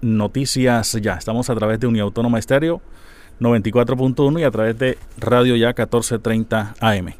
Noticias 0.00 0.98
Ya. 1.00 1.14
Estamos 1.14 1.50
a 1.50 1.54
través 1.54 1.78
de 1.78 1.86
Uniautónoma 1.86 2.38
Estéreo 2.38 2.80
94.1 3.40 4.40
y 4.40 4.44
a 4.44 4.50
través 4.50 4.78
de 4.78 4.98
Radio 5.18 5.56
Ya 5.56 5.68
1430 5.68 6.74
AM. 6.80 7.14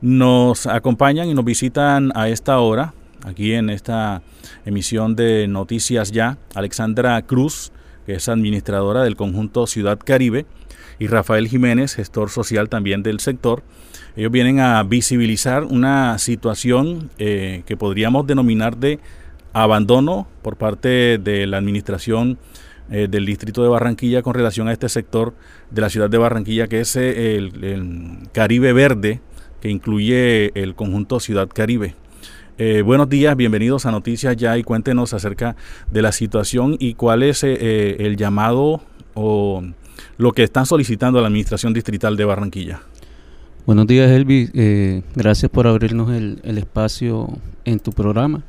Nos 0.00 0.66
acompañan 0.66 1.28
y 1.28 1.34
nos 1.34 1.44
visitan 1.44 2.10
a 2.14 2.28
esta 2.28 2.58
hora, 2.60 2.94
aquí 3.24 3.52
en 3.52 3.70
esta 3.70 4.22
emisión 4.64 5.14
de 5.16 5.46
Noticias 5.48 6.10
Ya, 6.10 6.38
Alexandra 6.54 7.20
Cruz, 7.22 7.72
que 8.06 8.14
es 8.14 8.28
administradora 8.28 9.02
del 9.02 9.16
conjunto 9.16 9.66
Ciudad 9.66 9.98
Caribe, 10.02 10.46
y 10.98 11.06
Rafael 11.06 11.48
Jiménez, 11.48 11.94
gestor 11.94 12.30
social 12.30 12.68
también 12.68 13.02
del 13.02 13.20
sector. 13.20 13.62
Ellos 14.16 14.32
vienen 14.32 14.58
a 14.60 14.82
visibilizar 14.82 15.64
una 15.64 16.18
situación 16.18 17.10
eh, 17.18 17.62
que 17.66 17.76
podríamos 17.76 18.26
denominar 18.26 18.76
de 18.76 18.98
abandono 19.62 20.26
por 20.42 20.56
parte 20.56 21.18
de 21.18 21.46
la 21.46 21.58
administración 21.58 22.38
eh, 22.90 23.08
del 23.10 23.26
distrito 23.26 23.62
de 23.62 23.68
Barranquilla 23.68 24.22
con 24.22 24.34
relación 24.34 24.68
a 24.68 24.72
este 24.72 24.88
sector 24.88 25.34
de 25.70 25.80
la 25.80 25.90
ciudad 25.90 26.08
de 26.08 26.18
Barranquilla, 26.18 26.68
que 26.68 26.80
es 26.80 26.96
eh, 26.96 27.36
el, 27.36 28.18
Caribe 28.32 28.72
Verde, 28.72 29.20
que 29.60 29.68
incluye 29.70 30.52
el 30.60 30.74
conjunto 30.74 31.20
Ciudad 31.20 31.48
Caribe. 31.48 31.94
buenos 32.84 33.08
días, 33.08 33.36
bienvenidos 33.36 33.86
a 33.86 33.90
Noticias 33.90 34.36
Ya 34.36 34.56
y 34.58 34.62
cuéntenos 34.62 35.14
acerca 35.14 35.56
de 35.90 36.02
la 36.02 36.12
situación 36.12 36.76
y 36.78 36.94
cuál 36.94 37.22
es 37.22 37.42
el 37.44 38.16
llamado 38.16 38.80
o 39.14 39.62
lo 40.16 40.32
que 40.32 40.42
están 40.42 40.66
solicitando 40.66 41.18
a 41.18 41.22
la 41.22 41.28
Administración 41.28 41.72
Distrital 41.72 42.16
de 42.16 42.24
Barranquilla. 42.24 42.80
Buenos 43.68 43.86
días, 43.86 44.10
Elvi. 44.10 44.48
Eh, 44.54 45.02
gracias 45.14 45.50
por 45.50 45.66
abrirnos 45.66 46.10
el, 46.10 46.56
espacio 46.56 47.28
en 47.66 47.80
tu 47.80 47.92
programa. 47.92 48.42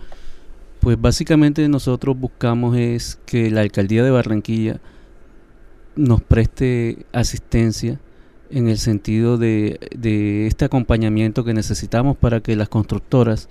Pues 0.80 1.00
básicamente 1.00 1.68
nosotros 1.68 2.18
buscamos 2.18 2.78
es 2.78 3.20
que 3.26 3.52
la 3.52 3.62
Alcaldía 3.62 4.04
de 4.04 4.12
Barranquilla 4.12 4.80
nos 5.96 6.22
preste 6.22 7.06
asistencia 7.12 8.00
en 8.50 8.70
el 8.70 8.78
sentido 8.78 9.38
de, 9.38 9.80
este 10.48 10.66
acompañamiento 10.66 11.44
que 11.44 11.54
necesitamos 11.54 12.18
para 12.18 12.40
que 12.40 12.56
las 12.56 12.70
constructoras 12.70 13.50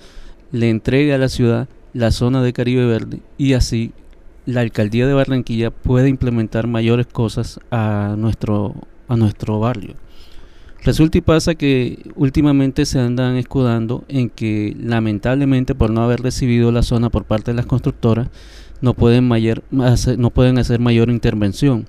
le 0.51 0.71
entreguen 0.71 1.15
a 1.15 1.19
la 1.19 1.29
ciudad 1.29 1.69
la 1.93 2.11
zona 2.11 2.43
de 2.43 2.53
Caribe 2.53 2.87
Verde 2.87 3.21
y 3.37 3.53
así 3.53 3.93
la 4.47 4.63
alcaldía 4.63 5.07
de 5.07 5.13
Barranquilla 5.13 5.71
puede 5.71 6.09
implementar 6.09 6.67
mayores 6.67 7.07
cosas 7.07 7.61
a 7.71 8.15
nuestro, 8.17 8.75
a 9.09 9.17
nuestro 9.17 9.61
barrio. 9.61 9.95
Resulta 10.85 11.19
y 11.19 11.21
pasa 11.21 11.55
que 11.55 12.11
últimamente 12.15 12.87
se 12.87 13.01
andan 13.01 13.37
escudando 13.37 14.05
en 14.09 14.31
que 14.31 14.77
lamentablemente 14.79 15.75
por 15.75 15.91
no 15.91 16.03
haber 16.03 16.21
recibido 16.21 16.71
la 16.71 16.83
zona 16.83 17.11
por 17.11 17.25
parte 17.25 17.51
de 17.51 17.57
las 17.57 17.67
constructoras 17.67 18.29
no 18.81 18.95
pueden, 18.95 19.27
mayor, 19.27 19.65
no 19.71 20.31
pueden 20.31 20.59
hacer 20.59 20.79
mayor 20.79 21.11
intervención. 21.11 21.87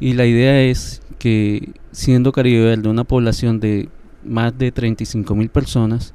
Y 0.00 0.14
la 0.14 0.26
idea 0.26 0.62
es 0.62 1.02
que 1.18 1.72
siendo 1.92 2.32
Caribe 2.32 2.64
Verde 2.64 2.88
una 2.88 3.04
población 3.04 3.60
de 3.60 3.88
más 4.24 4.56
de 4.56 4.72
35 4.72 5.34
mil 5.34 5.50
personas, 5.50 6.14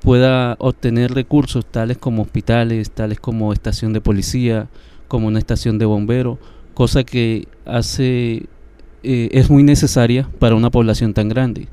pueda 0.00 0.56
obtener 0.58 1.12
recursos 1.12 1.64
tales 1.64 1.98
como 1.98 2.22
hospitales, 2.22 2.90
tales 2.90 3.20
como 3.20 3.52
estación 3.52 3.92
de 3.92 4.00
policía, 4.00 4.68
como 5.08 5.28
una 5.28 5.38
estación 5.38 5.78
de 5.78 5.86
bomberos, 5.86 6.38
cosa 6.74 7.04
que 7.04 7.48
hace 7.64 8.46
eh, 9.06 9.28
es 9.32 9.48
muy 9.50 9.62
necesaria 9.62 10.28
para 10.38 10.54
una 10.54 10.70
población 10.70 11.14
tan 11.14 11.28
grande. 11.28 11.68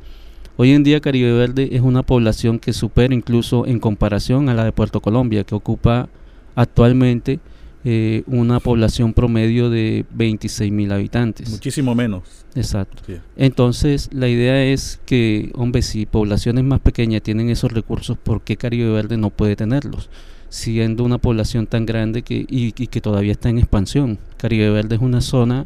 Hoy 0.56 0.72
en 0.72 0.84
día 0.84 1.02
Caribe 1.02 1.34
Verde 1.34 1.70
es 1.72 1.82
una 1.82 2.04
población 2.04 2.60
que 2.60 2.74
supera 2.74 3.14
incluso 3.14 3.66
en 3.66 3.80
comparación 3.80 4.50
a 4.50 4.54
la 4.54 4.64
de 4.64 4.72
Puerto 4.72 5.02
Colombia, 5.02 5.44
que 5.44 5.56
ocupa 5.56 6.10
actualmente 6.56 7.40
eh, 7.86 8.24
una 8.28 8.60
población 8.60 9.14
promedio 9.14 9.70
de 9.70 10.06
26 10.14 10.72
mil 10.72 10.92
habitantes. 10.92 11.50
Muchísimo 11.50 11.96
menos. 11.96 12.24
Exacto. 12.56 13.02
Entonces, 13.36 14.10
la 14.14 14.30
idea 14.30 14.64
es 14.64 15.02
que, 15.06 15.52
hombre, 15.56 15.82
si 15.82 16.06
poblaciones 16.06 16.64
más 16.64 16.82
pequeñas 16.82 17.24
tienen 17.24 17.50
esos 17.50 17.74
recursos, 17.74 18.18
¿por 18.18 18.42
qué 18.42 18.56
Caribe 18.56 18.92
Verde 18.92 19.18
no 19.18 19.32
puede 19.32 19.56
tenerlos? 19.56 20.10
siendo 20.54 21.04
una 21.04 21.18
población 21.18 21.66
tan 21.66 21.88
grande 21.88 22.22
que, 22.22 22.46
y, 22.48 22.74
que 22.74 23.02
todavía 23.02 23.32
está 23.32 23.50
en 23.50 23.58
expansión. 23.58 24.20
Caribe 24.38 24.70
Verde 24.70 24.98
es 24.98 25.02
una 25.02 25.20
zona, 25.20 25.66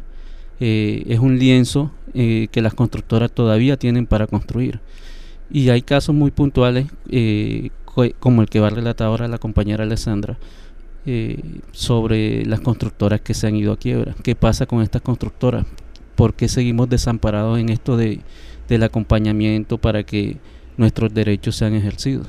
eh, 0.60 1.04
es 1.06 1.18
un 1.20 1.38
lienzo 1.38 1.92
eh, 2.14 2.48
que 2.50 2.62
las 2.62 2.74
constructoras 2.74 3.30
todavía 3.30 3.76
tienen 3.76 4.06
para 4.06 4.26
construir. 4.26 4.80
Y 5.50 5.70
hay 5.70 5.82
casos 5.82 6.14
muy 6.14 6.30
puntuales, 6.30 6.86
eh, 7.08 7.70
como 8.20 8.42
el 8.42 8.48
que 8.48 8.60
va 8.60 8.68
a 8.68 8.70
relatar 8.70 9.06
ahora 9.06 9.28
la 9.28 9.38
compañera 9.38 9.84
Alessandra, 9.84 10.38
sobre 11.72 12.44
las 12.44 12.60
constructoras 12.60 13.22
que 13.22 13.32
se 13.32 13.46
han 13.46 13.56
ido 13.56 13.72
a 13.72 13.78
quiebra. 13.78 14.14
¿Qué 14.22 14.34
pasa 14.34 14.66
con 14.66 14.82
estas 14.82 15.00
constructoras? 15.00 15.64
¿Por 16.14 16.34
qué 16.34 16.48
seguimos 16.48 16.90
desamparados 16.90 17.58
en 17.58 17.70
esto 17.70 17.96
de, 17.96 18.20
del 18.68 18.82
acompañamiento 18.82 19.78
para 19.78 20.02
que 20.02 20.36
nuestros 20.76 21.14
derechos 21.14 21.56
sean 21.56 21.74
ejercidos? 21.74 22.26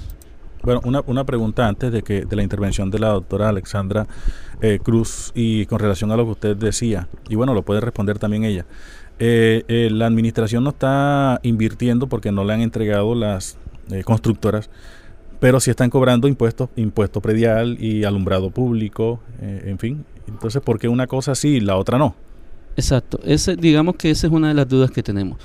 Una 0.84 1.24
pregunta 1.24 1.68
antes 1.68 1.92
de 1.92 2.02
que 2.02 2.26
de 2.26 2.36
la 2.36 2.44
intervención 2.44 2.92
de 2.92 3.00
la 3.00 3.10
doctora 3.10 3.50
Alexandra 3.50 4.08
eh, 4.62 4.80
Cruz 4.82 5.32
y 5.36 5.66
con 5.66 5.80
relación 5.80 6.12
a 6.12 6.18
lo 6.18 6.26
que 6.26 6.32
usted 6.32 6.56
decía, 6.56 7.08
y 7.30 7.36
bueno, 7.36 7.54
lo 7.54 7.64
puede 7.64 7.82
responder 7.82 8.20
también 8.20 8.44
ella. 8.44 8.66
Eh, 9.20 9.64
eh, 9.68 9.90
la 9.92 10.06
administración 10.06 10.64
no 10.64 10.72
está 10.72 11.40
invirtiendo 11.44 12.08
porque 12.08 12.32
no 12.32 12.44
le 12.44 12.54
han 12.54 12.62
entregado 12.62 13.16
las 13.16 13.58
constructoras, 14.06 14.70
pero 15.40 15.60
sí 15.60 15.72
están 15.72 15.90
cobrando 15.90 16.28
impuestos, 16.28 16.70
impuesto 16.76 17.22
predial 17.22 17.78
y 17.82 18.04
alumbrado 18.04 18.52
público, 18.52 19.20
en 19.42 19.80
fin. 19.80 20.06
Entonces, 20.28 20.62
¿por 20.62 20.78
qué 20.78 20.88
una 20.88 21.08
cosa 21.08 21.34
sí 21.34 21.56
y 21.56 21.60
la 21.60 21.76
otra 21.76 21.98
no? 21.98 22.16
Exacto. 22.76 23.20
Ese, 23.24 23.56
digamos 23.56 23.96
que 23.96 24.12
esa 24.12 24.28
es 24.28 24.34
una 24.34 24.50
de 24.50 24.54
las 24.54 24.68
dudas 24.68 24.92
que 24.92 25.02
tenemos. 25.02 25.40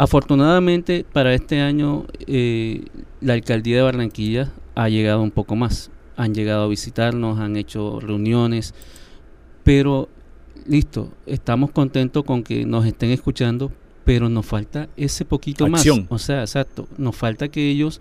Afortunadamente 0.00 1.04
para 1.12 1.34
este 1.34 1.60
año 1.60 2.06
eh, 2.26 2.86
la 3.20 3.34
alcaldía 3.34 3.76
de 3.76 3.82
Barranquilla 3.82 4.50
ha 4.74 4.88
llegado 4.88 5.20
un 5.20 5.30
poco 5.30 5.56
más. 5.56 5.90
Han 6.16 6.32
llegado 6.32 6.64
a 6.64 6.68
visitarnos, 6.68 7.38
han 7.38 7.54
hecho 7.58 8.00
reuniones, 8.00 8.72
pero 9.62 10.08
listo, 10.66 11.12
estamos 11.26 11.70
contentos 11.72 12.24
con 12.24 12.42
que 12.42 12.64
nos 12.64 12.86
estén 12.86 13.10
escuchando, 13.10 13.72
pero 14.06 14.30
nos 14.30 14.46
falta 14.46 14.88
ese 14.96 15.26
poquito 15.26 15.68
más. 15.68 15.86
O 16.08 16.18
sea, 16.18 16.40
exacto, 16.40 16.88
nos 16.96 17.14
falta 17.14 17.48
que 17.48 17.68
ellos 17.68 18.00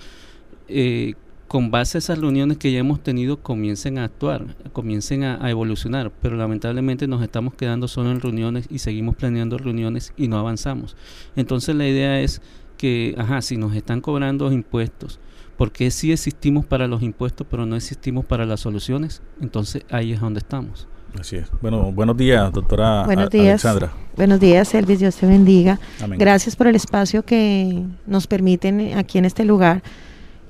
eh, 0.69 1.15
con 1.49 1.71
base 1.71 1.97
a 1.97 1.99
esas 1.99 2.19
reuniones 2.19 2.59
que 2.59 2.71
ya 2.71 2.79
hemos 2.79 3.01
tenido 3.01 3.41
comiencen 3.41 3.97
a 3.97 4.03
actuar, 4.03 4.55
comiencen 4.71 5.23
a, 5.23 5.49
evolucionar, 5.49 6.11
pero 6.21 6.37
lamentablemente 6.37 7.07
nos 7.07 7.23
estamos 7.23 7.55
quedando 7.55 7.87
solo 7.87 8.11
en 8.11 8.21
reuniones 8.21 8.67
y 8.69 8.79
seguimos 8.79 9.15
planeando 9.15 9.57
reuniones 9.57 10.13
y 10.15 10.27
no 10.27 10.37
avanzamos. 10.37 10.95
Entonces 11.35 11.75
la 11.75 11.87
idea 11.87 12.21
es 12.21 12.41
que, 12.77 13.15
ajá, 13.17 13.41
si 13.41 13.57
nos 13.57 13.75
están 13.75 13.99
cobrando 13.99 14.51
impuestos, 14.51 15.19
¿por 15.57 15.71
qué 15.71 15.89
sí 15.89 16.11
existimos 16.11 16.67
para 16.67 16.87
los 16.87 17.01
impuestos 17.01 17.47
pero 17.49 17.65
no 17.65 17.75
existimos 17.75 18.25
para 18.25 18.45
las 18.45 18.59
soluciones? 18.59 19.23
Entonces 19.41 19.83
ahí 19.89 20.13
es 20.13 20.21
donde 20.21 20.39
estamos. 20.39 20.87
Así 21.19 21.37
es. 21.37 21.49
Bueno, 21.63 21.91
buenos 21.91 22.15
días, 22.15 22.53
doctora 22.53 23.05
buenos 23.05 23.31
días, 23.31 23.65
Alexandra. 23.65 23.91
Buenos 24.15 24.39
días, 24.39 24.71
Elvis, 24.75 24.99
Dios 24.99 25.15
te 25.15 25.25
bendiga. 25.25 25.79
Gracias 26.19 26.55
por 26.55 26.67
el 26.67 26.75
espacio 26.75 27.25
que 27.25 27.83
nos 28.05 28.27
permiten 28.27 28.95
aquí 28.99 29.17
en 29.17 29.25
este 29.25 29.45
lugar 29.45 29.81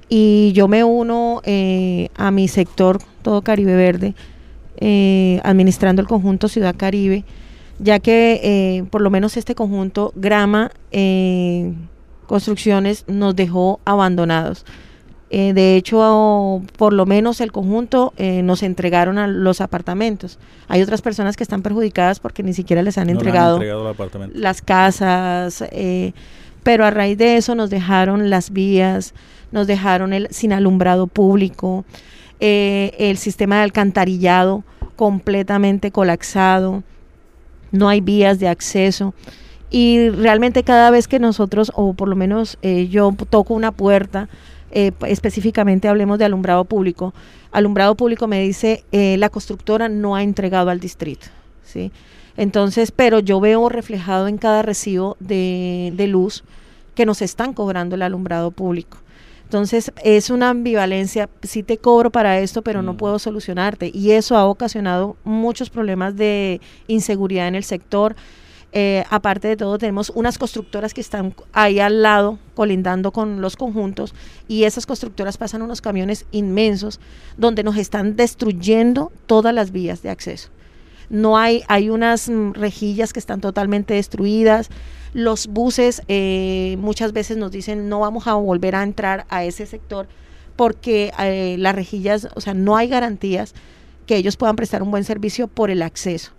y 0.09 0.52
yo 0.53 0.68
me 0.68 0.84
uno 0.84 1.42
eh, 1.46 2.09
a 2.18 2.31
mi 2.31 2.47
sector, 2.47 3.00
todo 3.22 3.44
Caribe 3.44 3.75
Verde, 3.75 4.16
eh, 4.78 5.40
administrando 5.44 6.02
el 6.02 6.08
conjunto 6.08 6.47
Ciudad 6.47 6.75
Caribe, 6.75 7.24
ya 7.78 8.00
que 8.00 8.42
eh, 8.44 8.84
por 8.90 9.02
lo 9.02 9.12
menos 9.12 9.38
este 9.38 9.56
conjunto 9.56 10.12
Grama 10.16 10.72
Construcciones 12.25 13.06
nos 13.08 13.36
dejó 13.36 13.80
abandonados. 13.86 14.66
de 15.30 15.75
hecho, 15.75 16.62
por 16.78 16.94
lo 16.94 17.06
menos 17.06 17.42
el 17.42 17.52
conjunto 17.52 18.14
nos 18.18 18.64
entregaron 18.64 19.18
a 19.18 19.28
los 19.28 19.62
apartamentos. 19.62 20.38
Hay 20.68 20.81
otras 20.81 21.02
personas 21.02 21.38
que 21.38 21.44
están 21.44 21.62
perjudicadas 21.62 22.19
porque 22.19 22.44
ni 22.44 22.54
siquiera 22.54 22.84
les 22.84 22.98
han 22.98 23.10
entregado, 23.10 23.60
las 24.34 24.62
casas, 24.62 25.63
pero 26.63 26.86
a 26.86 26.92
raíz 26.92 27.18
de 27.18 27.38
eso 27.38 27.56
nos 27.56 27.69
dejaron 27.69 28.30
las 28.30 28.51
vías, 28.51 29.13
nos 29.51 29.68
dejaron 29.68 30.13
el, 30.13 30.28
sin 30.31 30.54
alumbrado 30.54 31.07
público, 31.07 31.86
eh, 32.40 32.94
el 33.00 33.18
sistema 33.18 33.57
de 33.57 33.63
alcantarillado 33.63 34.63
completamente 34.96 35.92
colapsado, 35.92 36.84
no 37.72 37.90
hay 37.90 38.01
vías 38.01 38.40
de 38.40 38.48
acceso. 38.48 39.13
Y 39.69 40.10
realmente 40.10 40.63
cada 40.63 40.90
vez 40.90 41.07
que 41.07 41.19
nosotros, 41.19 41.72
o 41.75 41.94
por 41.94 42.07
lo 42.07 42.16
menos 42.16 42.57
eh, 42.62 42.88
yo 42.88 43.13
toco 43.30 43.54
una 43.54 43.72
puerta, 43.72 44.30
eh, 44.72 44.92
específicamente 45.07 45.88
hablemos 45.88 46.19
de 46.19 46.25
alumbrado 46.25 46.66
público, 46.66 47.13
alumbrado 47.51 47.96
público 47.96 48.28
me 48.28 48.42
dice 48.42 48.84
la 48.92 49.30
constructora 49.30 49.90
no 49.90 50.16
ha 50.16 50.24
entregado 50.24 50.69
al 50.69 50.80
distrito. 50.80 51.28
¿sí? 51.63 51.92
Entonces, 52.38 52.92
pero 52.92 53.19
yo 53.19 53.40
veo 53.40 53.69
reflejado 53.69 54.28
en 54.28 54.38
cada 54.38 54.62
recibo 54.62 55.18
de, 55.19 55.92
de 55.96 56.07
luz 56.07 56.44
que 56.96 57.06
nos 57.06 57.22
están 57.22 57.54
cobrando 57.54 57.96
el 57.96 58.01
alumbrado 58.01 58.51
público. 58.51 58.98
Entonces 59.50 59.92
es 60.04 60.30
una 60.30 60.51
ambivalencia, 60.51 61.28
sí 61.42 61.63
te 61.63 61.80
cobro 61.80 62.12
para 62.12 62.40
esto, 62.40 62.62
pero 62.62 62.84
no 62.84 62.94
mm. 62.94 62.98
puedo 62.98 63.18
solucionarte. 63.18 63.90
Y 63.92 64.12
eso 64.12 64.38
ha 64.38 64.46
ocasionado 64.46 65.18
muchos 65.24 65.72
problemas 65.72 66.16
de 66.16 66.62
inseguridad 66.86 67.48
en 67.48 67.56
el 67.56 67.63
sector. 67.63 68.16
Eh, 68.74 69.04
aparte 69.10 69.48
de 69.48 69.57
todo, 69.57 69.80
tenemos 69.80 70.12
unas 70.13 70.38
constructoras 70.38 70.94
que 70.94 71.01
están 71.01 71.34
ahí 71.51 71.80
al 71.80 72.04
lado, 72.04 72.38
colindando 72.54 73.12
con 73.12 73.42
los 73.42 73.56
conjuntos, 73.56 74.13
y 74.48 74.66
esas 74.66 74.86
constructoras 74.86 75.40
pasan 75.40 75.63
unos 75.63 75.81
camiones 75.81 76.28
inmensos 76.30 77.00
donde 77.36 77.63
nos 77.63 77.75
están 77.75 78.16
destruyendo 78.16 79.12
todas 79.25 79.51
las 79.51 79.72
vías 79.72 80.04
de 80.04 80.12
acceso. 80.12 80.50
No 81.10 81.38
hay, 81.38 81.64
hay 81.68 81.90
unas 81.90 82.30
mm, 82.30 82.54
rejillas 82.54 83.14
que 83.14 83.20
están 83.20 83.42
totalmente 83.42 83.94
destruidas, 83.96 84.70
los 85.14 85.48
buses 85.48 86.04
eh, 86.08 86.78
muchas 86.80 87.14
veces 87.14 87.38
nos 87.38 87.52
dicen 87.52 87.90
no 87.90 88.02
vamos 88.02 88.28
a 88.28 88.36
volver 88.36 88.76
a 88.76 88.84
entrar 88.84 89.26
a 89.30 89.44
ese 89.44 89.66
sector 89.66 90.08
porque 90.56 91.12
eh, 91.20 91.56
las 91.58 91.74
rejillas, 91.74 92.28
o 92.36 92.42
sea, 92.42 92.54
no 92.54 92.76
hay 92.76 92.90
garantías 92.90 93.54
que 94.06 94.18
ellos 94.18 94.36
puedan 94.36 94.56
prestar 94.56 94.84
un 94.84 94.92
buen 94.92 95.06
servicio 95.06 95.48
por 95.48 95.72
el 95.72 95.82
acceso. 95.82 96.32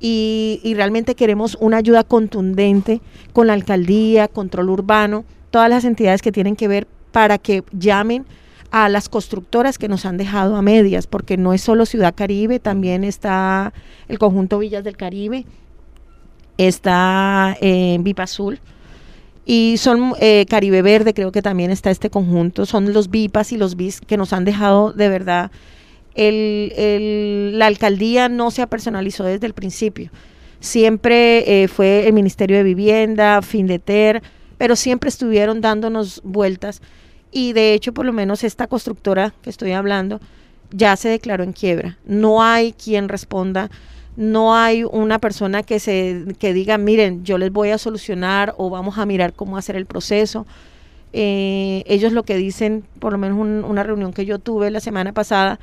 Y, 0.00 0.60
y, 0.62 0.74
realmente 0.74 1.14
queremos 1.14 1.56
una 1.60 1.76
ayuda 1.76 2.04
contundente 2.04 3.00
con 3.32 3.48
la 3.48 3.52
alcaldía, 3.52 4.28
control 4.28 4.70
urbano, 4.70 5.24
todas 5.50 5.68
las 5.70 5.84
entidades 5.84 6.22
que 6.22 6.32
tienen 6.32 6.56
que 6.56 6.68
ver 6.68 6.86
para 7.10 7.38
que 7.38 7.64
llamen 7.72 8.26
a 8.70 8.88
las 8.88 9.08
constructoras 9.08 9.78
que 9.78 9.88
nos 9.88 10.04
han 10.04 10.16
dejado 10.16 10.56
a 10.56 10.62
medias, 10.62 11.06
porque 11.06 11.36
no 11.36 11.52
es 11.52 11.62
solo 11.62 11.86
Ciudad 11.86 12.14
Caribe, 12.14 12.58
también 12.58 13.04
está 13.04 13.72
el 14.08 14.18
conjunto 14.18 14.58
Villas 14.58 14.84
del 14.84 14.96
Caribe, 14.96 15.46
está 16.58 17.56
en 17.60 18.04
Vipa 18.04 18.24
Azul 18.24 18.60
y 19.50 19.78
son 19.78 20.12
eh, 20.20 20.44
Caribe 20.46 20.82
Verde, 20.82 21.14
creo 21.14 21.32
que 21.32 21.40
también 21.40 21.70
está 21.70 21.90
este 21.90 22.10
conjunto, 22.10 22.66
son 22.66 22.92
los 22.92 23.08
VIPAS 23.08 23.52
y 23.52 23.56
los 23.56 23.76
BIS 23.76 24.02
que 24.02 24.18
nos 24.18 24.34
han 24.34 24.44
dejado 24.44 24.92
de 24.92 25.08
verdad. 25.08 25.50
El, 26.14 27.58
la 27.58 27.66
alcaldía 27.66 28.28
no 28.28 28.50
se 28.50 28.66
personalizó 28.66 29.24
desde 29.24 29.46
el 29.46 29.54
principio. 29.54 30.10
Siempre 30.60 31.62
eh, 31.62 31.68
fue 31.68 32.06
el 32.06 32.12
Ministerio 32.12 32.58
de 32.58 32.62
Vivienda, 32.62 33.40
Findeter, 33.40 34.22
pero 34.58 34.76
siempre 34.76 35.08
estuvieron 35.08 35.62
dándonos 35.62 36.20
vueltas. 36.24 36.82
Y 37.30 37.52
de 37.52 37.74
hecho, 37.74 37.92
por 37.92 38.06
lo 38.06 38.12
menos 38.12 38.44
esta 38.44 38.66
constructora 38.66 39.34
que 39.42 39.50
estoy 39.50 39.72
hablando 39.72 40.20
ya 40.70 40.96
se 40.96 41.08
declaró 41.08 41.44
en 41.44 41.52
quiebra. 41.52 41.98
No 42.04 42.42
hay 42.42 42.72
quien 42.72 43.08
responda 43.08 43.70
no 44.18 44.56
hay 44.56 44.82
una 44.82 45.20
persona 45.20 45.62
que 45.62 45.78
se 45.78 46.24
que 46.40 46.52
diga 46.52 46.76
miren 46.76 47.24
yo 47.24 47.38
les 47.38 47.52
voy 47.52 47.70
a 47.70 47.78
solucionar 47.78 48.52
o 48.58 48.68
vamos 48.68 48.98
a 48.98 49.06
mirar 49.06 49.32
cómo 49.32 49.56
hacer 49.56 49.76
el 49.76 49.86
proceso 49.86 50.44
eh, 51.12 51.84
ellos 51.86 52.12
lo 52.12 52.24
que 52.24 52.36
dicen 52.36 52.82
por 52.98 53.12
lo 53.12 53.18
menos 53.18 53.38
una 53.38 53.84
reunión 53.84 54.12
que 54.12 54.26
yo 54.26 54.40
tuve 54.40 54.72
la 54.72 54.80
semana 54.80 55.12
pasada 55.12 55.60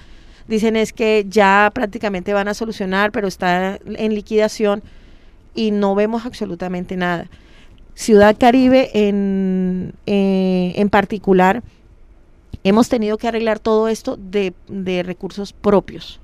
dicen 0.48 0.78
es 0.78 0.94
que 0.94 1.26
ya 1.28 1.70
prácticamente 1.74 2.32
van 2.32 2.48
a 2.48 2.54
solucionar 2.54 3.12
pero 3.12 3.28
está 3.28 3.78
en 3.86 4.16
liquidación 4.16 4.82
y 5.54 5.72
no 5.72 5.94
vemos 5.94 6.26
absolutamente 6.26 6.96
nada 6.96 7.28
Ciudad 7.96 8.36
Caribe 8.38 8.92
en, 8.94 9.94
eh, 10.06 10.74
en 10.76 10.90
particular 10.90 11.64
hemos 12.64 12.90
tenido 12.90 13.18
que 13.18 13.28
arreglar 13.28 13.60
todo 13.60 13.88
esto 13.88 14.18
de, 14.18 14.54
de 14.68 15.02
recursos 15.02 15.54
propios 15.54 16.20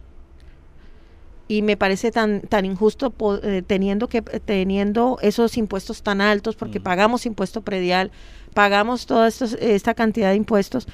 y 1.48 1.62
me 1.62 1.76
parece 1.76 2.12
tan 2.12 2.42
tan 2.42 2.64
injusto 2.66 3.14
eh, 3.44 3.62
teniendo 3.66 4.08
que 4.08 4.22
teniendo 4.22 5.18
esos 5.22 5.58
impuestos 5.58 6.02
tan 6.02 6.22
altos 6.22 6.56
porque 6.56 6.80
mm. 6.80 6.84
pagamos 6.84 7.26
impuesto 7.26 7.62
predial, 7.62 8.12
pagamos 8.54 9.06
toda 9.06 9.28
esta 9.28 9.94
cantidad 9.94 10.30
de 10.30 10.36
impuestos 10.36 10.88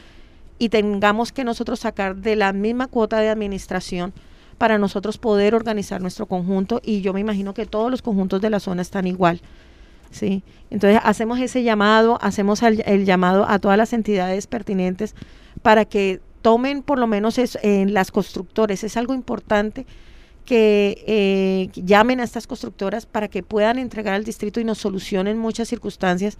y 0.59 0.69
tengamos 0.69 1.31
que 1.31 1.43
nosotros 1.43 1.79
sacar 1.79 2.15
de 2.15 2.35
la 2.35 2.53
misma 2.53 2.87
cuota 2.87 3.19
de 3.19 3.29
administración 3.29 4.13
para 4.57 4.79
nosotros 4.79 5.19
poder 5.19 5.53
organizar 5.53 6.01
nuestro 6.01 6.25
conjunto 6.25 6.81
y 6.83 7.01
yo 7.01 7.13
me 7.13 7.19
imagino 7.19 7.53
que 7.53 7.65
todos 7.65 7.91
los 7.91 8.01
conjuntos 8.01 8.41
de 8.41 8.49
la 8.49 8.59
zona 8.59 8.81
están 8.81 9.05
igual. 9.05 9.41
¿Sí? 10.11 10.43
Entonces 10.69 10.99
hacemos 11.03 11.39
ese 11.39 11.63
llamado, 11.63 12.17
hacemos 12.21 12.61
el, 12.63 13.05
llamado 13.05 13.47
a 13.47 13.59
todas 13.59 13.77
las 13.77 13.93
entidades 13.93 14.47
pertinentes 14.47 15.15
para 15.61 15.85
que 15.85 16.21
tomen 16.41 16.83
por 16.83 16.99
lo 16.99 17.07
menos 17.07 17.37
en 17.61 17.93
las 17.93 18.11
constructores, 18.11 18.83
es 18.83 18.97
algo 18.97 19.13
importante 19.13 19.85
que 20.45 21.03
eh, 21.07 21.69
llamen 21.73 22.21
a 22.21 22.23
estas 22.23 22.47
constructoras 22.47 23.05
para 23.05 23.27
que 23.27 23.43
puedan 23.43 23.77
entregar 23.77 24.13
al 24.13 24.23
distrito 24.23 24.61
y 24.61 24.63
nos 24.63 24.77
solucionen 24.77 25.37
muchas 25.37 25.67
circunstancias 25.67 26.37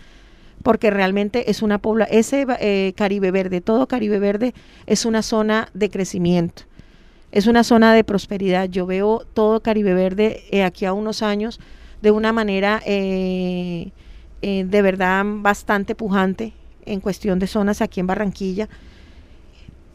porque 0.64 0.90
realmente 0.90 1.52
es 1.52 1.62
una 1.62 1.78
población, 1.78 2.18
ese 2.18 2.46
eh, 2.60 2.94
Caribe 2.96 3.31
Verde, 3.31 3.62
todo 3.62 3.88
Caribe 3.88 4.19
Verde 4.19 4.54
es 4.86 5.06
una 5.06 5.22
zona 5.22 5.69
de 5.74 5.90
crecimiento, 5.90 6.64
es 7.31 7.48
una 7.48 7.64
zona 7.64 7.94
de 7.94 8.04
prosperidad. 8.04 8.69
Yo 8.69 8.86
veo 8.86 9.25
todo 9.34 9.62
Caribe 9.62 9.94
Verde 9.94 10.44
eh, 10.52 10.64
aquí 10.64 10.86
a 10.86 10.94
unos 10.94 11.22
años 11.22 11.60
de 12.01 12.11
una 12.11 12.33
manera 12.33 12.81
de 12.85 13.91
verdad 14.69 15.23
bastante 15.25 15.95
pujante 15.95 16.53
en 16.85 16.99
cuestión 16.99 17.39
de 17.39 17.47
zonas 17.47 17.81
aquí 17.81 17.99
en 17.99 18.07
Barranquilla 18.07 18.69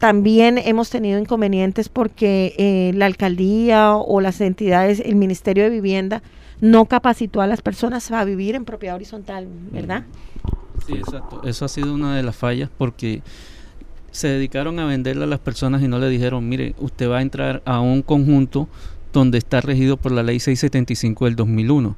también 0.03 0.57
hemos 0.57 0.89
tenido 0.89 1.17
inconvenientes 1.17 1.87
porque 1.87 2.53
eh, 2.57 2.91
la 2.93 3.05
alcaldía 3.05 3.95
o 3.95 4.19
las 4.19 4.41
entidades, 4.41 4.99
el 4.99 5.15
Ministerio 5.15 5.63
de 5.63 5.69
Vivienda, 5.69 6.21
no 6.59 6.87
capacitó 6.87 7.39
a 7.39 7.47
las 7.47 7.61
personas 7.61 8.11
a 8.11 8.25
vivir 8.25 8.55
en 8.55 8.65
propiedad 8.65 8.97
horizontal, 8.97 9.47
¿verdad? 9.71 10.03
Sí, 10.85 10.91
exacto. 10.91 11.41
Eso 11.45 11.63
ha 11.63 11.69
sido 11.69 11.93
una 11.93 12.17
de 12.17 12.23
las 12.23 12.35
fallas 12.35 12.69
porque 12.77 13.21
se 14.11 14.27
dedicaron 14.27 14.77
a 14.79 14.85
venderle 14.85 15.23
a 15.23 15.27
las 15.27 15.39
personas 15.39 15.81
y 15.81 15.87
no 15.87 15.99
le 15.99 16.09
dijeron, 16.09 16.49
mire, 16.49 16.75
usted 16.79 17.09
va 17.09 17.19
a 17.19 17.21
entrar 17.21 17.61
a 17.63 17.79
un 17.79 18.01
conjunto 18.01 18.67
donde 19.13 19.37
está 19.37 19.61
regido 19.61 19.97
por 19.97 20.11
la 20.11 20.23
ley 20.23 20.39
675 20.39 21.25
del 21.25 21.35
2001. 21.35 21.95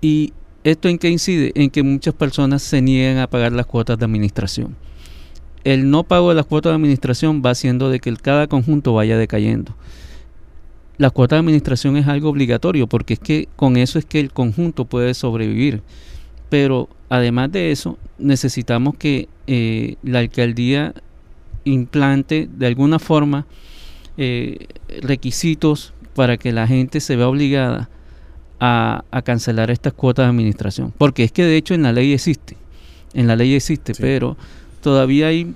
¿Y 0.00 0.32
esto 0.62 0.88
en 0.88 0.98
qué 0.98 1.10
incide? 1.10 1.52
En 1.54 1.70
que 1.70 1.82
muchas 1.82 2.14
personas 2.14 2.62
se 2.62 2.80
niegan 2.80 3.18
a 3.18 3.28
pagar 3.28 3.52
las 3.52 3.66
cuotas 3.66 3.98
de 3.98 4.04
administración 4.04 4.76
el 5.64 5.90
no 5.90 6.04
pago 6.04 6.28
de 6.28 6.34
las 6.34 6.46
cuotas 6.46 6.70
de 6.70 6.76
administración 6.76 7.42
va 7.44 7.50
haciendo 7.50 7.90
de 7.90 7.98
que 7.98 8.14
cada 8.16 8.46
conjunto 8.46 8.92
vaya 8.92 9.16
decayendo. 9.16 9.74
La 10.98 11.10
cuota 11.10 11.36
de 11.36 11.40
administración 11.40 11.96
es 11.96 12.06
algo 12.06 12.28
obligatorio 12.28 12.86
porque 12.86 13.14
es 13.14 13.20
que 13.20 13.48
con 13.56 13.76
eso 13.76 13.98
es 13.98 14.04
que 14.04 14.20
el 14.20 14.30
conjunto 14.30 14.84
puede 14.84 15.14
sobrevivir. 15.14 15.82
Pero 16.50 16.88
además 17.08 17.50
de 17.50 17.72
eso, 17.72 17.98
necesitamos 18.18 18.94
que 18.96 19.28
eh, 19.46 19.96
la 20.02 20.20
alcaldía 20.20 20.94
implante 21.64 22.48
de 22.54 22.66
alguna 22.66 22.98
forma 22.98 23.46
eh, 24.18 24.68
requisitos 25.00 25.94
para 26.14 26.36
que 26.36 26.52
la 26.52 26.66
gente 26.66 27.00
se 27.00 27.16
vea 27.16 27.28
obligada 27.28 27.88
a, 28.60 29.02
cancelar 29.24 29.70
estas 29.70 29.92
cuotas 29.92 30.26
de 30.26 30.30
administración. 30.30 30.92
Porque 30.96 31.24
es 31.24 31.32
que 31.32 31.44
de 31.44 31.56
hecho 31.56 31.74
en 31.74 31.82
la 31.82 31.92
ley 31.92 32.12
existe, 32.12 32.56
en 33.12 33.26
la 33.26 33.36
ley 33.36 33.54
existe, 33.54 33.92
pero 33.98 34.36
todavía 34.80 35.28
hay 35.28 35.54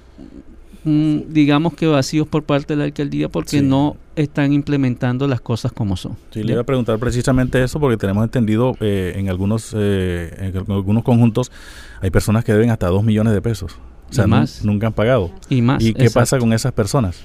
digamos 0.85 1.75
que 1.75 1.87
vacíos 1.87 2.27
por 2.27 2.45
parte 2.45 2.73
de 2.73 2.79
la 2.79 2.85
alcaldía 2.85 3.29
porque 3.29 3.61
no 3.61 3.97
están 4.17 4.53
implementando 4.53 5.27
las 5.27 5.41
cosas 5.41 5.73
como 5.73 5.97
son. 5.97 6.17
Sí, 6.31 6.43
le 6.43 6.53
iba 6.53 6.63
a 6.63 6.65
preguntar 6.65 6.99
precisamente 6.99 7.63
eso 7.63 7.79
porque 7.79 7.97
tenemos 7.97 8.25
entendido 8.25 8.75
eh, 8.81 9.13
en 9.17 9.29
algunos 9.29 9.75
eh, 9.77 10.35
en 10.39 10.57
algunos 10.57 11.03
conjuntos 11.03 11.53
hay 12.01 12.11
personas 12.11 12.45
que 12.45 12.53
deben 12.53 12.71
hasta 12.71 12.87
dos 12.87 13.05
millones 13.05 13.35
de 13.35 13.43
pesos. 13.43 13.77
O 14.09 14.13
sea, 14.13 14.27
nunca 14.63 14.87
han 14.87 14.95
pagado. 14.95 15.31
Y 15.51 15.61
más. 15.61 15.83
¿Y 15.83 15.93
qué 15.93 16.09
pasa 16.11 16.39
con 16.39 16.55
esas 16.55 16.73
personas? 16.73 17.23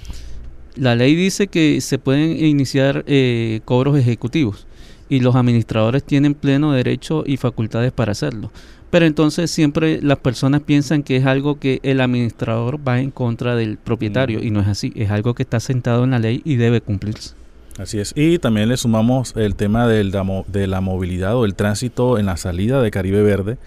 La 0.75 0.95
ley 0.95 1.15
dice 1.15 1.47
que 1.47 1.81
se 1.81 1.99
pueden 1.99 2.43
iniciar 2.43 3.03
eh, 3.07 3.61
cobros 3.65 3.97
ejecutivos 3.97 4.65
y 5.09 5.19
los 5.19 5.35
administradores 5.35 6.03
tienen 6.03 6.33
pleno 6.33 6.71
derecho 6.71 7.23
y 7.25 7.37
facultades 7.37 7.91
para 7.91 8.13
hacerlo. 8.13 8.51
Pero 8.89 9.05
entonces 9.05 9.49
siempre 9.49 9.99
las 10.01 10.19
personas 10.19 10.61
piensan 10.61 11.03
que 11.03 11.17
es 11.17 11.25
algo 11.25 11.59
que 11.59 11.79
el 11.83 11.99
administrador 12.01 12.79
va 12.87 12.99
en 12.99 13.11
contra 13.11 13.55
del 13.55 13.77
propietario 13.77 14.43
y 14.43 14.51
no 14.51 14.59
es 14.61 14.67
así, 14.67 14.93
es 14.95 15.09
algo 15.09 15.33
que 15.33 15.43
está 15.43 15.59
sentado 15.59 16.03
en 16.03 16.11
la 16.11 16.19
ley 16.19 16.41
y 16.45 16.55
debe 16.57 16.81
cumplirse. 16.81 17.35
Así 17.79 17.99
es. 17.99 18.13
Y 18.15 18.37
también 18.37 18.69
le 18.69 18.77
sumamos 18.77 19.33
el 19.35 19.55
tema 19.55 19.87
del, 19.87 20.11
de 20.47 20.67
la 20.67 20.81
movilidad 20.81 21.35
o 21.35 21.45
el 21.45 21.55
tránsito 21.55 22.19
en 22.19 22.27
la 22.27 22.37
salida 22.37 22.81
de 22.81 22.91
Caribe 22.91 23.23
Verde, 23.23 23.57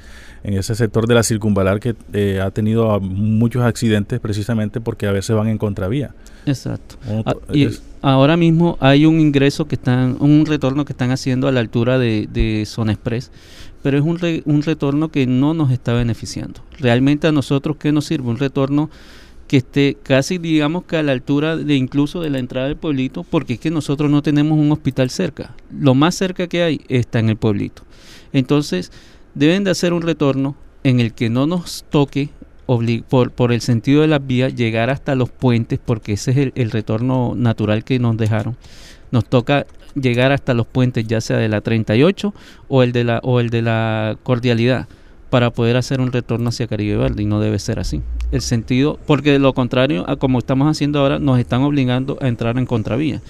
en 0.43 0.55
ese 0.55 0.75
sector 0.75 1.07
de 1.07 1.15
la 1.15 1.23
circunvalar 1.23 1.81
que 1.81 1.95
eh, 2.13 2.41
ha 2.41 2.51
tenido 2.51 2.99
muchos 3.01 3.63
accidentes 3.63 4.21
precisamente 4.21 4.81
porque 4.81 5.07
a 5.07 5.13
veces 5.13 5.35
van 5.37 5.49
en 5.49 5.59
contravía. 5.59 6.15
Exacto. 6.47 6.97
Ah, 7.25 7.35
y 7.53 7.69
ahora 8.03 8.37
mismo 8.37 8.79
hay 8.81 9.07
un 9.07 9.21
ingreso 9.21 9.67
que 9.67 9.75
están, 9.75 10.17
un 10.21 10.47
retorno 10.47 10.85
que 10.85 10.93
están 10.93 11.11
haciendo 11.11 11.49
a 11.49 11.53
la 11.53 11.61
altura 11.61 11.99
de, 11.99 12.29
de 12.33 12.65
Zona 12.67 12.93
Express 12.93 13.31
pero 13.87 13.99
es 13.99 14.05
un, 14.05 14.19
un 14.47 14.63
retorno 14.63 15.13
que 15.13 15.29
no 15.29 15.55
nos 15.55 15.71
está 15.71 15.93
beneficiando. 15.93 16.61
Realmente 16.77 17.29
a 17.29 17.33
nosotros, 17.33 17.77
¿qué 17.77 17.93
nos 17.93 18.07
sirve? 18.07 18.29
Un 18.29 18.37
retorno 18.37 18.91
que 19.47 19.59
esté 19.59 19.97
casi, 20.03 20.39
digamos, 20.39 20.85
que 20.87 20.97
a 20.97 21.05
la 21.05 21.13
altura 21.13 21.57
de 21.57 21.77
incluso 21.77 22.21
de 22.21 22.31
la 22.31 22.41
entrada 22.41 22.67
del 22.67 22.77
pueblito, 22.77 23.23
porque 23.23 23.53
es 23.53 23.61
que 23.61 23.71
nosotros 23.71 24.11
no 24.11 24.23
tenemos 24.23 24.59
un 24.59 24.73
hospital 24.73 25.09
cerca. 25.11 25.55
Lo 25.71 25.95
más 25.95 26.17
cerca 26.17 26.49
que 26.49 26.65
hay 26.65 26.81
está 26.89 27.21
en 27.21 27.29
el 27.29 27.37
pueblito. 27.37 27.83
Entonces, 28.33 28.91
deben 29.37 29.65
de 29.65 29.71
hacer 29.71 29.93
un 29.93 30.03
retorno 30.03 30.57
en 30.83 30.99
el 30.99 31.13
que 31.13 31.29
no 31.31 31.47
nos 31.47 31.85
toque 31.91 32.31
por, 32.67 33.31
por 33.31 33.53
el 33.53 33.61
sentido 33.61 34.01
de 34.01 34.09
las 34.09 34.27
vías, 34.27 34.55
llegar 34.55 34.91
hasta 34.91 35.15
los 35.15 35.31
puentes, 35.31 35.79
porque 35.85 36.15
ese 36.15 36.31
es 36.31 36.53
el, 36.55 36.71
retorno 36.71 37.35
natural 37.37 37.85
que 37.85 37.99
nos 37.99 38.17
dejaron. 38.17 38.57
Nos 39.13 39.27
toca 39.27 39.67
llegar 39.95 40.33
hasta 40.33 40.55
los 40.55 40.67
puentes, 40.67 41.07
ya 41.07 41.21
sea 41.21 41.37
de 41.37 41.49
la 41.49 41.61
38 41.61 42.35
o 42.69 42.83
el 42.83 42.93
de 42.93 43.05
la, 43.05 43.21
o 43.23 43.39
el 43.39 43.51
de 43.51 43.63
la 43.63 44.17
cordialidad, 44.23 44.89
para 45.31 45.51
poder 45.51 45.77
hacer 45.77 46.01
un 46.01 46.13
retorno 46.13 46.49
hacia 46.49 46.67
Caribe 46.67 46.97
Verde, 46.97 47.23
y 47.23 47.27
no 47.27 47.39
debe 47.39 47.59
ser 47.59 47.79
así. 47.79 48.03
El 48.33 48.41
sentido, 48.41 48.99
porque 49.07 49.33
de 49.33 49.39
lo 49.39 49.53
contrario, 49.53 50.09
a 50.09 50.17
como 50.17 50.39
estamos 50.39 50.67
haciendo 50.69 51.01
ahora, 51.01 51.19
nos 51.19 51.39
están 51.39 51.63
obligando 51.63 52.17
a 52.21 52.29
entrar 52.29 52.57
en 52.59 52.67
contravía. 52.67 53.21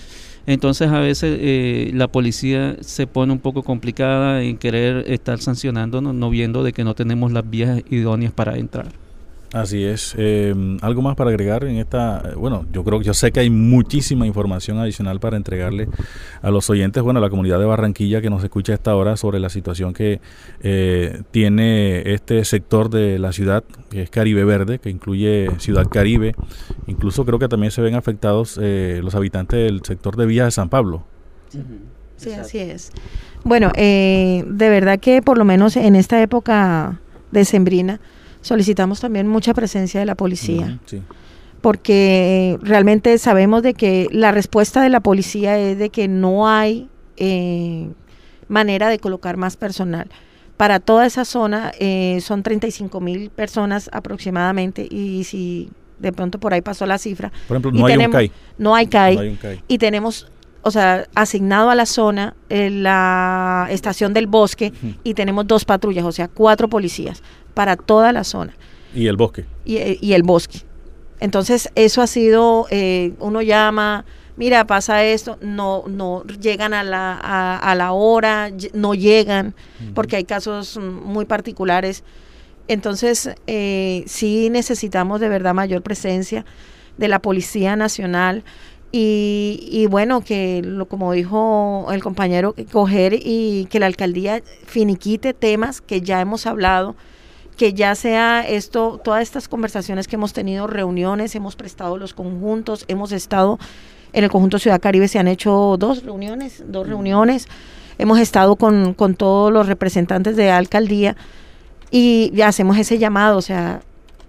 Entonces 0.47 0.91
a 0.91 1.01
veces 1.01 1.37
eh, 1.41 1.91
la 1.93 2.09
policía 2.09 2.77
se 2.81 3.07
pone 3.07 3.33
un 3.33 3.41
poco 3.41 3.63
complicada 3.63 4.43
en 4.43 4.59
querer 4.59 5.05
estar 5.11 5.41
sancionándonos, 5.41 6.15
no 6.15 6.31
viendo 6.31 6.63
de 6.63 6.73
que 6.73 6.85
no 6.85 6.95
tenemos 6.95 7.33
las 7.33 7.49
vías 7.49 7.83
idóneas 7.91 8.33
para 8.33 8.57
entrar. 8.57 9.06
Así 9.53 9.85
es. 9.85 10.15
Em, 10.19 10.77
algo 10.83 11.03
más 11.03 11.15
para 11.15 11.31
agregar 11.31 11.65
en 11.65 11.77
esta. 11.77 12.33
Bueno, 12.37 12.67
yo 12.73 12.83
creo 12.85 12.99
que 12.99 13.05
yo 13.05 13.15
sé 13.15 13.31
que 13.33 13.41
hay 13.41 13.51
muchísima 13.51 14.27
información 14.27 14.79
adicional 14.79 15.21
para 15.21 15.37
entregarle 15.37 15.89
a 16.43 16.51
los 16.51 16.69
oyentes, 16.69 17.03
bueno, 17.03 17.19
a 17.19 17.23
la 17.23 17.31
comunidad 17.31 17.59
de 17.59 17.65
Barranquilla 17.65 18.21
que 18.21 18.29
nos 18.29 18.43
escucha 18.43 18.73
a 18.73 18.75
esta 18.75 18.97
hora 18.97 19.17
sobre 19.17 19.39
la 19.39 19.49
situación 19.49 19.95
que 19.95 20.21
eh, 20.61 21.23
tiene 21.31 22.13
este 22.13 22.45
sector 22.45 22.91
de 22.91 23.19
la 23.19 23.33
ciudad, 23.33 23.63
que 23.89 24.03
es 24.03 24.11
Caribe 24.11 24.45
Verde, 24.45 24.79
que 24.79 24.91
incluye 24.91 25.49
Ciudad 25.59 25.87
Caribe. 25.89 26.35
Incluso 26.87 27.25
creo 27.25 27.39
que 27.39 27.49
también 27.49 27.71
se 27.71 27.83
ven 27.83 27.95
afectados 27.95 28.59
eh, 28.61 29.01
los 29.03 29.15
habitantes 29.15 29.59
del 29.59 29.83
sector 29.85 30.17
de 30.17 30.27
Villa 30.27 30.45
de 30.45 30.51
San 30.51 30.69
Pablo. 30.69 31.05
Sí, 32.17 32.33
así 32.33 32.59
es. 32.59 32.91
Bueno, 33.45 33.71
eh, 33.77 34.45
de 34.47 34.69
verdad 34.69 34.99
que 34.99 35.23
por 35.23 35.39
lo 35.39 35.45
menos 35.45 35.77
en 35.77 35.95
esta 35.95 36.21
época 36.21 37.01
decembrina 37.31 38.01
solicitamos 38.47 39.01
también 39.01 39.27
mucha 39.27 39.53
presencia 39.55 39.99
de 39.99 40.07
la 40.07 40.15
policía. 40.15 40.79
Porque 41.61 42.59
realmente 42.63 43.19
sabemos 43.19 43.63
de 43.63 43.75
que 43.75 44.07
la 44.13 44.31
respuesta 44.31 44.83
de 44.83 44.89
la 44.89 45.01
policía 45.01 45.59
es 45.59 45.79
de 45.79 45.91
que 45.91 46.07
no 46.07 46.49
hay 46.49 46.89
eh, 47.17 47.89
manera 48.47 48.89
de 48.89 49.01
colocar 49.01 49.37
más 49.37 49.57
personal. 49.57 50.09
Para 50.57 50.79
toda 50.79 51.07
esa 51.07 51.25
zona 51.25 51.73
eh, 51.81 52.21
son 52.23 52.45
35 52.45 53.01
mil 53.01 53.31
personas 53.31 53.91
aproximadamente 53.93 54.87
y 54.89 55.25
si 55.25 55.71
de 55.99 56.13
pronto 56.13 56.39
por 56.39 56.55
ahí 56.55 56.61
pasó 56.61 56.87
la 56.87 56.99
cifra. 56.99 57.33
Por 57.49 57.57
ejemplo, 57.57 57.73
no, 57.73 57.87
hay, 57.87 57.97
un 57.97 58.13
CAI. 58.13 58.33
no 58.59 58.75
hay 58.77 58.87
CAI. 58.87 59.39
Y 59.67 59.79
tenemos 59.79 60.29
o 60.63 60.71
sea, 60.71 61.07
asignado 61.15 61.71
a 61.71 61.75
la 61.75 61.87
zona 61.87 62.35
eh, 62.49 62.71
la 62.71 63.67
estación 63.71 64.13
del 64.13 64.27
bosque 64.27 64.73
y 65.05 65.15
tenemos 65.15 65.47
dos 65.47 65.65
patrullas, 65.65 66.05
o 66.05 66.11
sea, 66.11 66.27
cuatro 66.27 66.69
policías 66.69 67.23
para 67.57 67.77
toda 67.77 68.13
la 68.13 68.23
zona. 68.23 68.55
¿Y 68.95 69.07
el 69.07 69.17
bosque? 69.17 69.47
Y, 69.65 69.79
eh, 69.79 69.99
el 70.03 70.23
bosque. 70.23 70.59
Entonces, 71.21 71.71
eso 71.75 72.03
ha 72.03 72.07
sido, 72.07 72.67
eh, 72.71 73.15
uno 73.19 73.41
llama, 73.41 74.05
mira, 74.37 74.67
pasa 74.67 75.03
esto, 75.03 75.39
no, 75.41 75.85
no 75.89 76.23
llegan 76.25 76.75
a 76.75 76.85
la, 76.85 77.15
a, 77.15 77.75
la 77.75 77.93
hora, 77.93 78.51
no 78.75 78.95
llegan, 78.95 79.55
porque 79.95 80.17
hay 80.17 80.25
casos 80.25 80.77
muy 80.79 81.25
particulares. 81.25 82.05
Entonces, 82.69 83.31
eh, 83.47 84.05
sí 84.07 84.51
necesitamos 84.51 85.19
de 85.21 85.31
verdad 85.31 85.55
mayor 85.55 85.81
presencia 85.81 86.45
de 86.99 87.09
la 87.09 87.21
Policía 87.21 87.75
Nacional. 87.75 88.45
Y, 88.93 89.67
y, 89.73 89.87
bueno, 89.87 90.21
que 90.21 90.61
lo, 90.63 90.87
como 90.89 91.13
dijo 91.13 91.87
el 91.91 92.03
compañero, 92.03 92.55
coger 92.71 93.15
y 93.19 93.67
que 93.71 93.81
la 93.81 93.87
alcaldía 93.87 94.43
finiquite 94.67 95.33
temas 95.33 95.81
que 95.81 96.03
ya 96.03 96.21
hemos 96.21 96.47
hablado, 96.47 96.97
que 97.57 97.73
ya 97.73 97.95
sea 97.95 98.47
esto, 98.47 99.01
todas 99.03 99.23
estas 99.23 99.49
conversaciones 99.49 100.09
que 100.09 100.17
hemos 100.17 100.33
tenido, 100.33 100.67
reuniones, 100.67 101.35
hemos 101.35 101.57
prestado 101.57 101.97
los 101.97 102.13
conjuntos, 102.13 102.85
hemos 102.89 103.13
estado 103.13 103.59
en 104.13 104.25
el 104.25 104.31
conjunto 104.31 104.59
Ciudad 104.59 104.81
Caribe, 104.81 105.09
se 105.09 105.19
han 105.19 105.29
hecho 105.29 105.77
dos 105.79 106.05
reuniones, 106.05 106.65
dos 106.67 106.87
reuniones, 106.87 107.49
hemos 107.99 108.19
estado 108.19 108.57
con, 108.57 108.95
con 108.95 109.15
todos 109.15 109.53
los 109.53 109.67
representantes 109.67 110.37
de 110.37 110.51
alcaldía 110.51 111.17
y 111.91 112.41
hacemos 112.43 112.77
ese 112.79 112.99
llamado, 112.99 113.39
o 113.39 113.43
sea, 113.43 113.81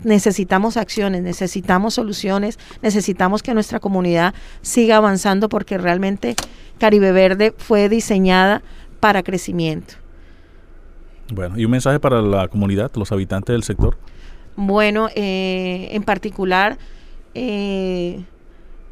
necesitamos 0.03 0.77
acciones, 0.77 1.21
necesitamos 1.23 1.95
soluciones, 1.95 2.59
necesitamos 2.81 3.43
que 3.43 3.53
nuestra 3.53 3.79
comunidad 3.79 4.33
siga 4.61 4.97
avanzando 4.97 5.49
porque 5.49 5.77
realmente 5.77 6.35
Caribe 6.79 7.11
Verde 7.11 7.53
fue 7.57 7.89
diseñada 7.89 8.61
para 8.99 9.23
crecimiento. 9.23 9.95
Bueno, 11.33 11.57
¿y 11.57 11.65
un 11.65 11.71
mensaje 11.71 11.99
para 11.99 12.21
la 12.21 12.47
comunidad, 12.47 12.91
los 12.95 13.11
habitantes 13.11 13.53
del 13.53 13.63
sector? 13.63 13.97
Bueno, 14.55 15.09
eh, 15.13 15.89
en 15.91 16.03
particular, 16.03 16.77
eh, 17.35 18.23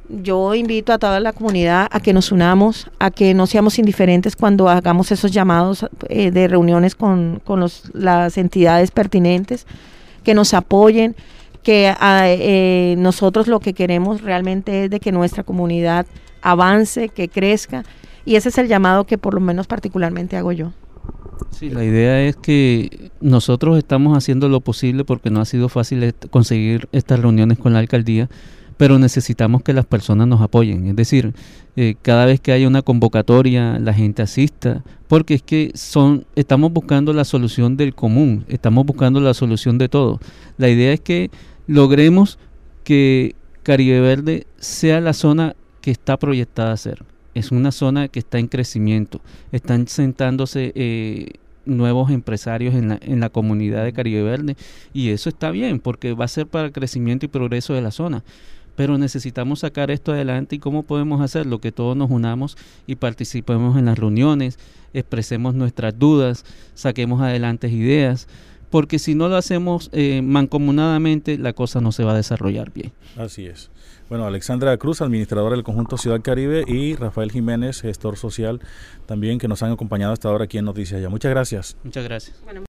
yo 0.10 0.54
invito 0.54 0.94
a 0.94 1.00
toda 1.00 1.20
la 1.20 1.34
comunidad 1.34 1.88
a 1.90 2.00
que 2.00 2.14
nos 2.14 2.32
unamos, 2.32 2.92
a 3.00 3.10
que 3.10 3.34
no 3.34 3.48
seamos 3.48 3.80
indiferentes 3.80 4.36
cuando 4.36 4.70
hagamos 4.70 5.12
esos 5.12 5.32
llamados 5.32 5.88
eh, 6.10 6.30
de 6.30 6.48
reuniones 6.48 6.94
con, 6.94 7.42
las 7.94 8.38
entidades 8.38 8.92
pertinentes, 8.92 9.66
que 10.24 10.36
nos 10.36 10.54
apoyen, 10.54 11.16
que 11.64 12.96
nosotros 13.00 13.48
lo 13.48 13.60
que 13.60 13.74
queremos 13.74 14.22
realmente 14.22 14.84
es 14.84 14.90
de 14.92 15.00
que 15.00 15.12
nuestra 15.12 15.42
comunidad 15.42 16.06
avance, 16.44 17.10
que 17.10 17.28
crezca, 17.28 17.84
y 18.24 18.36
ese 18.36 18.50
es 18.50 18.58
el 18.60 18.68
llamado 18.68 19.06
que 19.06 19.18
por 19.18 19.34
lo 19.34 19.40
menos 19.40 19.66
particularmente 19.66 20.38
hago 20.38 20.52
yo. 20.52 20.74
Sí, 21.52 21.70
la 21.70 21.86
idea 21.86 22.22
es 22.22 22.36
que 22.36 23.12
nosotros 23.22 23.78
estamos 23.78 24.18
haciendo 24.18 24.50
lo 24.50 24.60
posible 24.60 25.06
porque 25.06 25.30
no 25.30 25.40
ha 25.40 25.46
sido 25.46 25.70
fácil 25.70 26.14
conseguir 26.30 26.90
estas 26.92 27.20
reuniones 27.20 27.58
con 27.58 27.74
la 27.74 27.80
alcaldía, 27.80 28.30
pero 28.78 29.00
necesitamos 29.00 29.64
que 29.64 29.74
las 29.74 29.86
personas 29.86 30.28
nos 30.28 30.42
apoyen. 30.42 30.88
Es 30.88 30.96
decir, 30.96 31.34
eh, 31.78 31.96
cada 32.02 32.26
vez 32.26 32.42
que 32.42 32.52
haya 32.52 32.68
una 32.68 32.82
convocatoria, 32.82 33.80
la 33.80 33.94
gente 33.94 34.22
asista, 34.22 34.84
porque 35.08 35.36
es 35.36 35.44
que 35.44 35.72
son, 35.76 36.26
estamos 36.36 36.74
buscando 36.74 37.14
la 37.14 37.24
solución 37.24 37.78
del 37.78 37.96
común, 37.96 38.44
estamos 38.50 38.86
buscando 38.86 39.22
la 39.22 39.34
solución 39.34 39.78
de 39.78 39.88
todo. 39.88 40.20
La 40.58 40.70
idea 40.70 40.92
es 40.92 41.00
que 41.00 41.32
logremos 41.68 42.38
que 42.84 43.36
Caribe 43.64 44.02
Verde 44.02 44.46
sea 44.58 45.00
la 45.00 45.14
zona 45.14 45.56
que 45.80 45.92
está 45.92 46.18
proyectada 46.18 46.74
a 46.74 46.78
ser 46.78 47.15
es 47.36 47.52
una 47.52 47.72
zona 47.72 48.08
que 48.08 48.20
está 48.20 48.40
en 48.40 48.48
crecimiento. 48.48 49.22
Están 49.52 49.88
sentándose 49.88 50.72
eh, 50.74 51.34
nuevos 51.66 52.10
empresarios 52.10 52.74
en 52.74 52.90
la, 52.90 53.00
en 53.02 53.20
la 53.20 53.30
comunidad 53.30 53.84
de 53.84 53.94
Caribe 53.94 54.24
Verde 54.24 54.56
y 54.94 55.10
eso 55.10 55.30
está 55.30 55.52
bien 55.52 55.80
porque 55.80 56.14
va 56.14 56.26
a 56.26 56.30
ser 56.30 56.48
para 56.48 56.66
el 56.66 56.72
crecimiento 56.72 57.26
y 57.26 57.30
progreso 57.30 57.74
de 57.74 57.82
la 57.82 57.92
zona. 57.92 58.24
Pero 58.76 58.98
necesitamos 58.98 59.60
sacar 59.60 59.92
esto 59.92 60.12
adelante 60.12 60.56
y 60.56 60.60
cómo 60.60 60.84
podemos 60.84 61.22
hacerlo, 61.22 61.60
que 61.60 61.72
todos 61.72 61.96
nos 61.96 62.10
unamos 62.10 62.58
y 62.88 62.96
participemos 62.96 63.78
en 63.78 63.86
las 63.86 63.98
reuniones, 63.98 64.60
expresemos 64.94 65.56
nuestras 65.56 65.98
dudas, 65.98 66.46
saquemos 66.74 67.22
adelante 67.22 67.70
ideas, 67.70 68.28
porque 68.76 69.00
si 69.00 69.16
no 69.16 69.30
lo 69.30 69.38
hacemos 69.38 69.90
eh, 69.94 70.22
mancomunadamente 70.22 71.38
la 71.38 71.54
cosa 71.54 71.80
no 71.80 71.94
se 71.94 72.04
va 72.04 72.12
a 72.12 72.16
desarrollar 72.18 72.74
bien. 72.74 72.92
Así 73.16 73.46
es. 73.46 73.72
Bueno, 74.10 74.26
Alexandra 74.26 74.76
Cruz, 74.76 75.02
administradora 75.02 75.56
del 75.56 75.64
conjunto 75.64 75.98
Ciudad 75.98 76.22
Caribe, 76.22 76.66
y 76.68 76.94
Rafael 76.96 77.32
Jiménez, 77.32 77.80
gestor 77.80 78.18
social, 78.18 78.60
también 79.06 79.40
que 79.40 79.48
nos 79.48 79.64
han 79.64 79.72
acompañado 79.72 80.12
hasta 80.12 80.28
ahora 80.28 80.44
aquí 80.44 80.58
en 80.58 80.66
Noticias 80.66 81.02
Ya. 81.02 81.08
Muchas 81.08 81.32
gracias. 81.32 81.78
Muchas 81.86 82.04
gracias. 82.04 82.44